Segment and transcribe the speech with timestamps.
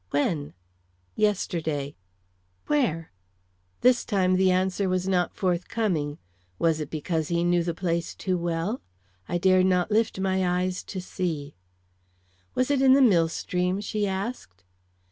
[0.09, 0.53] "When?"
[1.15, 1.95] "Yesterday."
[2.65, 3.11] "Where?"
[3.81, 6.17] This time the answer was not forthcoming.
[6.57, 8.81] Was it because he knew the place too well?
[9.29, 11.53] I dared not lift my eyes to see.
[12.55, 14.63] "Was it in the mill stream?" she asked.